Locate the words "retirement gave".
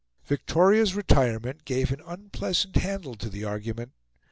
0.95-1.91